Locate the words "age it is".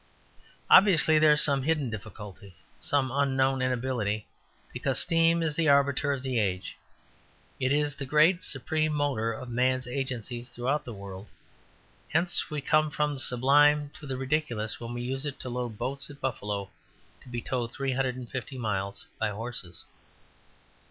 6.39-7.93